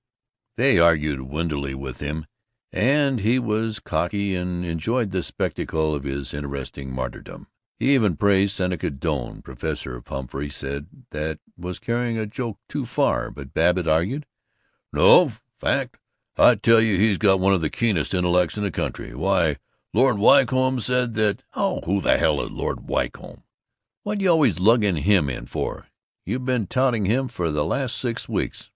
[0.57, 2.25] They argued windily with him,
[2.71, 7.45] and he was cocky, and enjoyed the spectacle of his interesting martyrdom.
[7.77, 9.43] He even praised Seneca Doane.
[9.43, 14.25] Professor Pumphrey said that was carrying a joke too far; but Babbitt argued,
[14.91, 15.33] "No!
[15.59, 15.97] Fact!
[16.35, 19.13] I tell you he's got one of the keenest intellects in the country.
[19.13, 19.57] Why,
[19.93, 23.43] Lord Wycombe said that" "Oh, who the hell is Lord Wycombe?
[24.01, 25.89] What you always lugging him in for?
[26.25, 28.67] You been touting him for the last six weeks!"